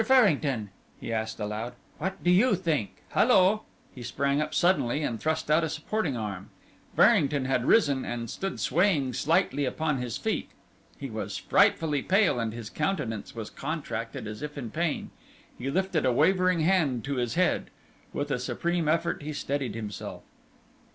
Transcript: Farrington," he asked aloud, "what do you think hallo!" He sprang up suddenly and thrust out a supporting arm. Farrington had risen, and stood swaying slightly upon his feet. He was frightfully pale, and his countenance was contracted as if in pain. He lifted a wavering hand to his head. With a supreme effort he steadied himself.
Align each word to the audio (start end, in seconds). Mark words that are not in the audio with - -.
Farrington," 0.03 0.71
he 0.99 1.13
asked 1.13 1.39
aloud, 1.39 1.73
"what 1.99 2.23
do 2.23 2.31
you 2.31 2.55
think 2.55 3.03
hallo!" 3.09 3.65
He 3.93 4.01
sprang 4.01 4.41
up 4.41 4.51
suddenly 4.51 5.03
and 5.03 5.19
thrust 5.19 5.51
out 5.51 5.63
a 5.63 5.69
supporting 5.69 6.17
arm. 6.17 6.49
Farrington 6.95 7.45
had 7.45 7.67
risen, 7.67 8.03
and 8.03 8.27
stood 8.27 8.59
swaying 8.59 9.13
slightly 9.13 9.63
upon 9.63 9.99
his 9.99 10.17
feet. 10.17 10.49
He 10.97 11.11
was 11.11 11.37
frightfully 11.37 12.01
pale, 12.01 12.39
and 12.39 12.51
his 12.51 12.71
countenance 12.71 13.35
was 13.35 13.51
contracted 13.51 14.25
as 14.25 14.41
if 14.41 14.57
in 14.57 14.71
pain. 14.71 15.11
He 15.55 15.69
lifted 15.69 16.03
a 16.03 16.11
wavering 16.11 16.61
hand 16.61 17.03
to 17.03 17.17
his 17.17 17.35
head. 17.35 17.69
With 18.11 18.31
a 18.31 18.39
supreme 18.39 18.87
effort 18.87 19.21
he 19.21 19.33
steadied 19.33 19.75
himself. 19.75 20.23